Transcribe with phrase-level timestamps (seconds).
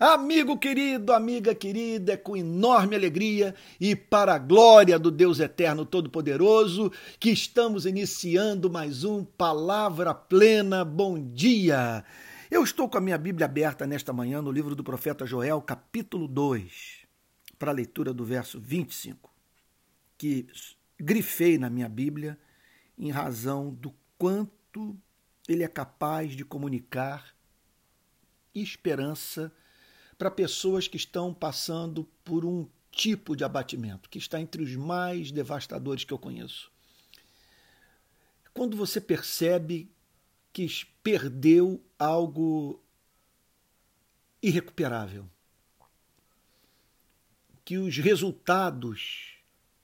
[0.00, 5.84] Amigo querido, amiga querida, é com enorme alegria e para a glória do Deus Eterno
[5.84, 10.86] Todo-Poderoso que estamos iniciando mais um Palavra Plena.
[10.86, 12.02] Bom dia!
[12.50, 16.26] Eu estou com a minha Bíblia aberta nesta manhã no livro do profeta Joel, capítulo
[16.26, 17.06] 2,
[17.58, 19.30] para a leitura do verso 25,
[20.16, 20.46] que
[20.98, 22.38] grifei na minha Bíblia
[22.98, 24.96] em razão do quanto
[25.46, 27.34] ele é capaz de comunicar
[28.54, 29.52] esperança
[30.20, 35.32] para pessoas que estão passando por um tipo de abatimento que está entre os mais
[35.32, 36.70] devastadores que eu conheço.
[38.52, 39.90] Quando você percebe
[40.52, 40.66] que
[41.02, 42.78] perdeu algo
[44.42, 45.26] irrecuperável,
[47.64, 49.38] que os resultados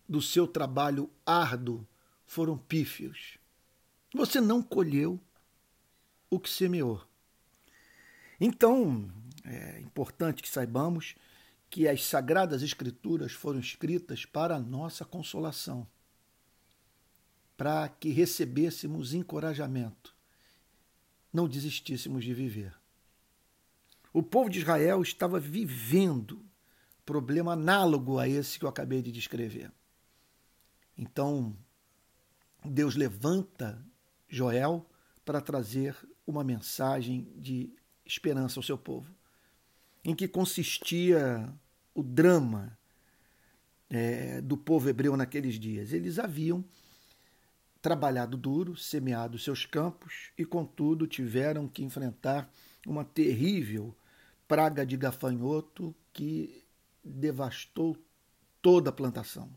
[0.07, 1.89] do seu trabalho árduo
[2.27, 3.39] foram pífios.
[4.15, 5.19] Você não colheu
[6.29, 7.03] o que semeou.
[8.39, 9.11] Então,
[9.47, 11.15] é importante que saibamos
[11.71, 15.87] que as Sagradas Escrituras foram escritas para a nossa consolação,
[17.57, 20.15] para que recebêssemos encorajamento,
[21.33, 22.75] não desistíssemos de viver.
[24.13, 26.45] O povo de Israel estava vivendo
[27.05, 29.71] problema análogo a esse que eu acabei de descrever.
[30.99, 31.57] Então,
[32.65, 33.81] Deus levanta
[34.29, 34.85] Joel
[35.25, 37.73] para trazer uma mensagem de
[38.05, 39.16] esperança ao seu povo
[40.07, 41.53] em que consistia
[41.93, 42.79] o drama
[43.91, 45.93] é, do povo hebreu naqueles dias.
[45.93, 46.65] Eles haviam
[47.83, 52.49] trabalhado duro, semeado seus campos e, contudo, tiveram que enfrentar
[52.87, 53.93] uma terrível
[54.47, 56.65] praga de gafanhoto que
[57.05, 57.97] devastou
[58.63, 59.51] toda a plantação.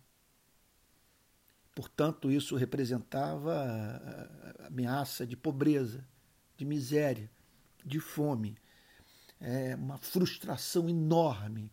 [1.76, 3.54] Portanto, isso representava
[4.66, 6.04] ameaça de pobreza,
[6.58, 7.30] de miséria,
[7.86, 8.58] de fome
[9.40, 11.72] é, uma frustração enorme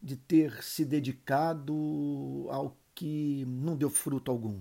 [0.00, 4.60] de ter se dedicado ao que não deu fruto algum.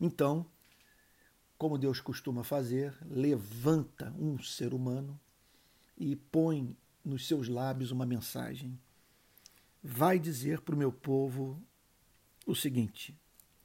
[0.00, 0.46] Então,
[1.56, 5.18] como Deus costuma fazer, levanta um ser humano
[5.96, 8.78] e põe nos seus lábios uma mensagem.
[9.82, 11.62] Vai dizer para o meu povo
[12.44, 13.16] o seguinte.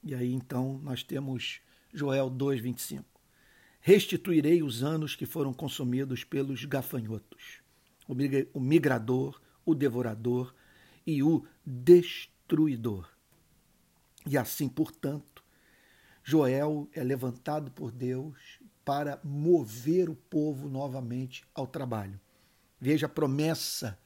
[0.03, 1.61] E aí então nós temos
[1.91, 3.03] Joel 2:25.
[3.81, 7.61] Restituirei os anos que foram consumidos pelos gafanhotos
[8.53, 10.53] o migrador, o devorador
[11.05, 13.09] e o destruidor.
[14.25, 15.43] E assim, portanto,
[16.23, 22.19] Joel é levantado por Deus para mover o povo novamente ao trabalho.
[22.79, 23.97] Veja a promessa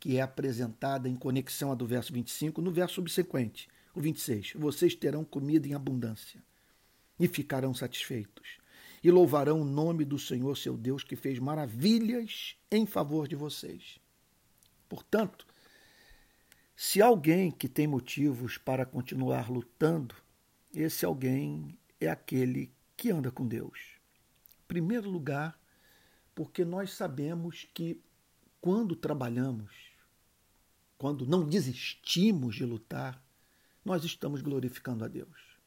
[0.00, 4.54] que é apresentada em conexão a do verso 25 no verso subsequente, o 26.
[4.56, 6.42] Vocês terão comida em abundância
[7.18, 8.61] e ficarão satisfeitos
[9.02, 13.98] e louvarão o nome do Senhor seu Deus que fez maravilhas em favor de vocês.
[14.88, 15.46] Portanto,
[16.76, 20.14] se alguém que tem motivos para continuar lutando,
[20.72, 23.78] esse alguém é aquele que anda com Deus.
[24.64, 25.58] Em primeiro lugar,
[26.34, 28.00] porque nós sabemos que
[28.60, 29.74] quando trabalhamos,
[30.96, 33.22] quando não desistimos de lutar,
[33.84, 35.58] nós estamos glorificando a Deus.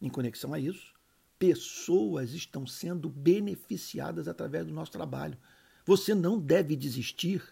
[0.00, 0.95] Em conexão a isso,
[1.38, 5.38] pessoas estão sendo beneficiadas através do nosso trabalho.
[5.84, 7.42] Você não deve desistir,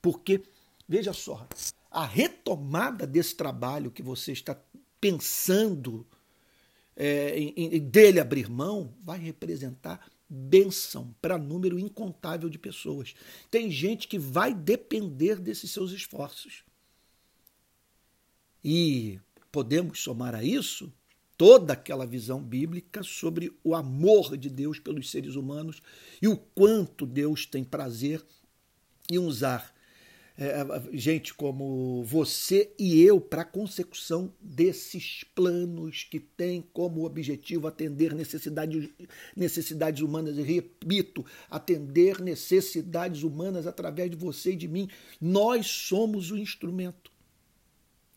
[0.00, 0.42] porque,
[0.88, 1.46] veja só,
[1.90, 4.60] a retomada desse trabalho que você está
[5.00, 6.06] pensando
[6.96, 13.14] é, em, em, dele abrir mão vai representar bênção para número incontável de pessoas.
[13.50, 16.64] Tem gente que vai depender desses seus esforços.
[18.64, 19.20] E
[19.52, 20.92] podemos somar a isso
[21.36, 25.82] toda aquela visão bíblica sobre o amor de Deus pelos seres humanos
[26.20, 28.24] e o quanto Deus tem prazer
[29.10, 29.74] em usar
[30.36, 37.68] é, gente como você e eu para a consecução desses planos que têm como objetivo
[37.68, 38.90] atender necessidades,
[39.36, 40.36] necessidades humanas.
[40.36, 44.88] E repito, atender necessidades humanas através de você e de mim.
[45.20, 47.12] Nós somos o instrumento.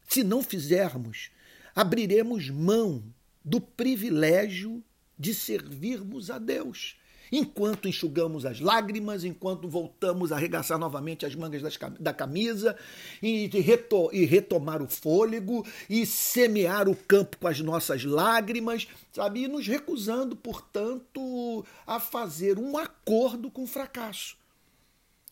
[0.08, 1.30] Se não fizermos
[1.78, 3.04] abriremos mão
[3.46, 4.84] do privilégio
[5.18, 6.96] de servirmos a Deus.
[7.32, 11.62] Enquanto enxugamos as lágrimas, enquanto voltamos a arregaçar novamente as mangas
[12.00, 12.76] da camisa
[13.22, 19.44] e, reto, e retomar o fôlego e semear o campo com as nossas lágrimas, sabe?
[19.44, 24.36] E nos recusando, portanto, a fazer um acordo com o fracasso.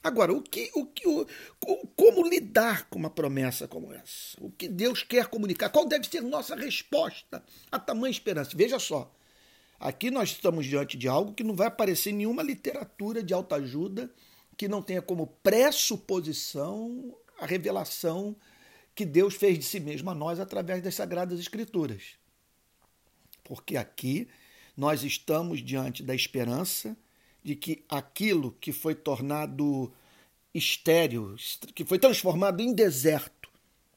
[0.06, 1.26] Agora, o que, o que, o,
[1.96, 4.38] como lidar com uma promessa como essa?
[4.40, 5.70] O que Deus quer comunicar?
[5.70, 8.52] Qual deve ser nossa resposta a tamanha esperança?
[8.54, 9.12] Veja só,
[9.80, 14.14] aqui nós estamos diante de algo que não vai aparecer em nenhuma literatura de autoajuda
[14.56, 18.36] que não tenha como pressuposição a revelação
[18.94, 22.12] que Deus fez de si mesmo a nós através das Sagradas Escrituras.
[23.44, 24.28] Porque aqui
[24.78, 26.96] nós estamos diante da esperança
[27.46, 29.94] de que aquilo que foi tornado
[30.52, 31.36] estéril,
[31.76, 33.52] que foi transformado em deserto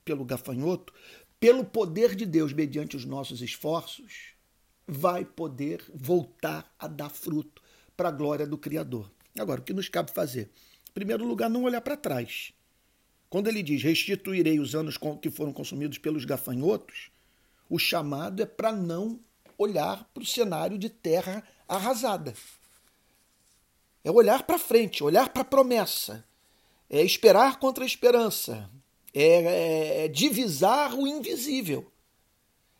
[0.05, 0.93] pelo gafanhoto,
[1.41, 4.35] pelo poder de Deus, mediante os nossos esforços,
[4.87, 7.63] vai poder voltar a dar fruto
[7.97, 9.11] para a glória do Criador.
[9.39, 10.51] Agora, o que nos cabe fazer?
[10.91, 12.53] Em primeiro lugar, não olhar para trás.
[13.31, 17.11] Quando ele diz restituirei os anos que foram consumidos pelos gafanhotos,
[17.67, 19.19] o chamado é para não
[19.57, 22.35] olhar para o cenário de terra arrasada.
[24.09, 26.25] É olhar para frente, olhar para a promessa,
[26.89, 28.71] é esperar contra a esperança,
[29.13, 31.93] é, é, é divisar o invisível.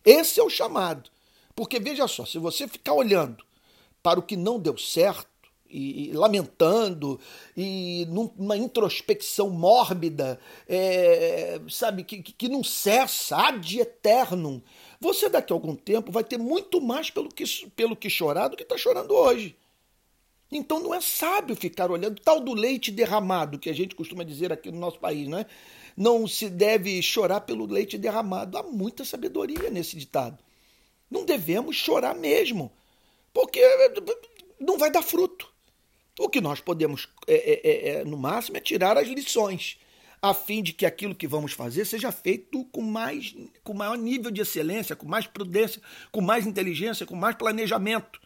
[0.03, 1.11] Esse é o chamado.
[1.55, 3.45] Porque veja só, se você ficar olhando
[4.03, 5.29] para o que não deu certo,
[5.69, 7.21] e, e lamentando,
[7.55, 14.63] e numa introspecção mórbida, é, sabe, que, que não cessa, ad eternum,
[14.99, 17.45] você daqui a algum tempo vai ter muito mais pelo que,
[17.77, 19.55] pelo que chorar do que está chorando hoje.
[20.51, 24.53] Então não é sábio ficar olhando tal do leite derramado, que a gente costuma dizer
[24.53, 25.45] aqui no nosso país, né?
[25.97, 28.57] Não se deve chorar pelo leite derramado.
[28.57, 30.39] Há muita sabedoria nesse ditado.
[31.11, 32.73] Não devemos chorar mesmo,
[33.33, 33.61] porque
[34.59, 35.51] não vai dar fruto.
[36.19, 39.79] O que nós podemos, é, é, é, é, no máximo, é tirar as lições,
[40.21, 44.31] a fim de que aquilo que vamos fazer seja feito com mais, com maior nível
[44.31, 45.81] de excelência, com mais prudência,
[46.11, 48.21] com mais inteligência, com mais planejamento.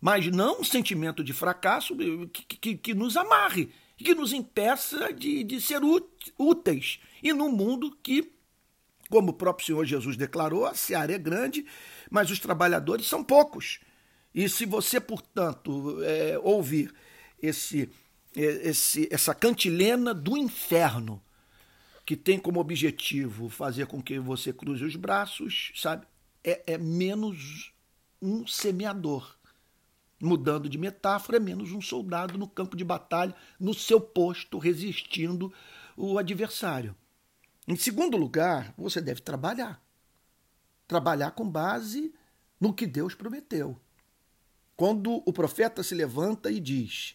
[0.00, 1.96] Mas não um sentimento de fracasso
[2.32, 5.80] que, que, que nos amarre, que nos impeça de, de ser
[6.38, 7.00] úteis.
[7.22, 8.32] E num mundo que,
[9.10, 11.66] como o próprio Senhor Jesus declarou, a seara é grande
[12.10, 13.80] mas os trabalhadores são poucos.
[14.34, 16.94] E se você, portanto, é, ouvir
[17.40, 17.90] esse,
[18.36, 21.22] é, esse, essa cantilena do inferno,
[22.04, 26.06] que tem como objetivo fazer com que você cruze os braços, sabe?
[26.42, 27.72] É, é menos
[28.20, 29.36] um semeador.
[30.20, 35.52] Mudando de metáfora, é menos um soldado no campo de batalha, no seu posto, resistindo
[35.96, 36.96] o adversário.
[37.66, 39.80] Em segundo lugar, você deve trabalhar
[40.88, 42.12] trabalhar com base
[42.58, 43.78] no que Deus prometeu.
[44.74, 47.14] Quando o profeta se levanta e diz: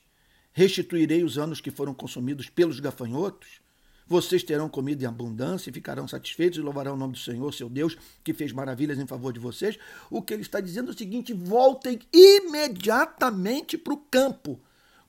[0.53, 3.59] Restituirei os anos que foram consumidos pelos gafanhotos,
[4.07, 7.69] vocês terão comida em abundância e ficarão satisfeitos e louvarão o nome do Senhor, seu
[7.69, 9.77] Deus, que fez maravilhas em favor de vocês.
[10.09, 14.59] O que ele está dizendo é o seguinte: voltem imediatamente para o campo.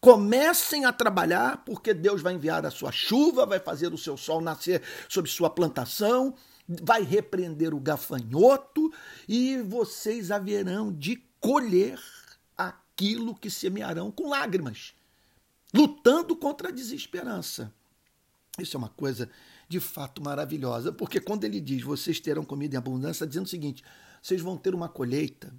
[0.01, 4.41] Comecem a trabalhar, porque Deus vai enviar a sua chuva, vai fazer o seu sol
[4.41, 6.35] nascer sobre sua plantação,
[6.69, 8.93] vai repreender o gafanhoto
[9.27, 11.99] e vocês haverão de colher
[12.57, 14.95] aquilo que semearão com lágrimas,
[15.73, 17.73] lutando contra a desesperança.
[18.59, 19.29] Isso é uma coisa
[19.69, 23.83] de fato maravilhosa, porque quando ele diz vocês terão comida em abundância, dizendo o seguinte:
[24.23, 25.53] vocês vão ter uma colheita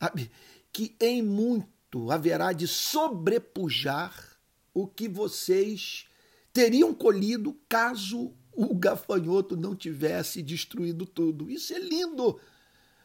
[0.00, 0.30] sabe,
[0.72, 4.38] que em muito haverá de sobrepujar
[4.72, 6.06] o que vocês
[6.52, 11.50] teriam colhido caso o gafanhoto não tivesse destruído tudo.
[11.50, 12.40] Isso é lindo.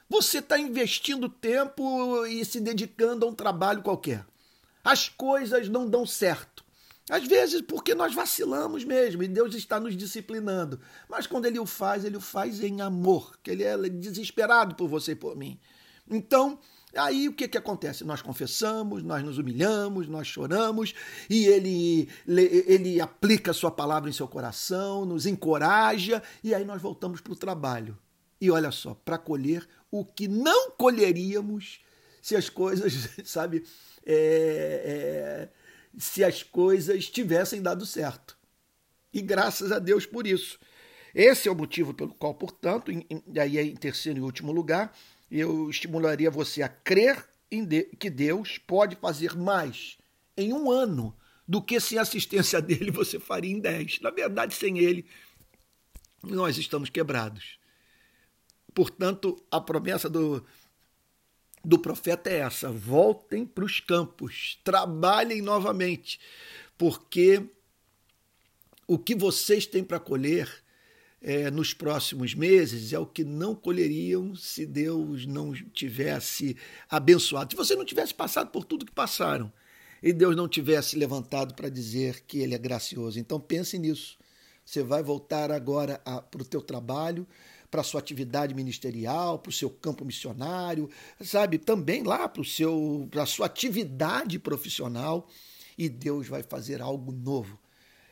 [0.10, 4.26] Você está investindo tempo e se dedicando a um trabalho qualquer.
[4.84, 6.61] As coisas não dão certo.
[7.12, 10.80] Às vezes porque nós vacilamos mesmo e Deus está nos disciplinando.
[11.10, 14.88] Mas quando Ele o faz, Ele o faz em amor, que Ele é desesperado por
[14.88, 15.60] você e por mim.
[16.10, 16.58] Então,
[16.94, 18.04] Aí o que, que acontece?
[18.04, 20.94] Nós confessamos, nós nos humilhamos, nós choramos
[21.30, 26.82] e ele, ele aplica a sua palavra em seu coração, nos encoraja e aí nós
[26.82, 27.98] voltamos para o trabalho.
[28.42, 31.80] E olha só, para colher o que não colheríamos
[32.22, 33.64] se as coisas, sabe,
[34.06, 35.61] é, é,
[35.98, 38.38] se as coisas tivessem dado certo.
[39.14, 40.58] E graças a Deus por isso.
[41.14, 44.96] Esse é o motivo pelo qual, portanto, e aí em terceiro e último lugar,
[45.30, 49.98] eu estimularia você a crer em de, que Deus pode fazer mais
[50.38, 51.16] em um ano
[51.48, 54.00] do que sem assistência dele você faria em dez.
[54.02, 55.06] Na verdade, sem ele,
[56.24, 57.60] nós estamos quebrados.
[58.74, 60.46] Portanto, a promessa do,
[61.64, 66.20] do profeta é essa: voltem para os campos, trabalhem novamente,
[66.78, 67.44] porque
[68.88, 70.50] o que vocês têm para colher
[71.22, 76.58] é, nos próximos meses é o que não colheriam se Deus não tivesse
[76.90, 77.52] abençoado.
[77.52, 79.52] Se você não tivesse passado por tudo que passaram
[80.02, 83.20] e Deus não tivesse levantado para dizer que Ele é gracioso.
[83.20, 84.18] Então pense nisso.
[84.66, 87.28] Você vai voltar agora para o teu trabalho,
[87.72, 90.90] para sua atividade ministerial, para o seu campo missionário,
[91.22, 91.58] sabe?
[91.58, 92.44] Também lá para
[93.24, 95.28] a sua atividade profissional.
[95.78, 97.58] E Deus vai fazer algo novo,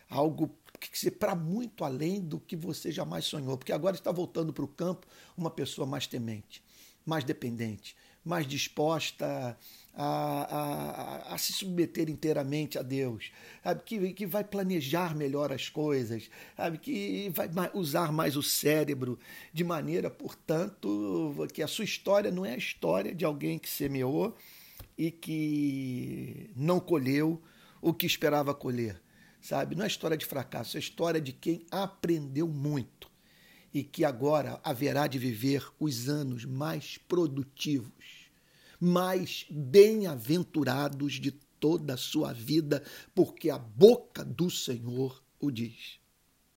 [0.10, 0.50] algo
[0.80, 4.68] que para muito além do que você jamais sonhou, porque agora está voltando para o
[4.68, 5.06] campo
[5.38, 6.64] uma pessoa mais temente,
[7.06, 9.58] mais dependente, mais disposta
[9.94, 13.32] a, a, a, se submeter inteiramente a Deus,
[13.64, 13.82] sabe?
[13.84, 16.78] Que, que vai planejar melhor as coisas, sabe?
[16.78, 19.20] que vai usar mais o cérebro,
[19.52, 24.38] de maneira, portanto, que a sua história não é a história de alguém que semeou
[24.98, 27.42] e que não colheu
[27.82, 29.02] o que esperava colher,
[29.42, 29.76] sabe?
[29.76, 33.09] Não é história de fracasso, é história de quem aprendeu muito
[33.74, 38.30] e que agora haverá de viver os anos mais produtivos
[38.80, 42.82] mais bem-aventurados de toda a sua vida,
[43.14, 45.99] porque a boca do Senhor o diz.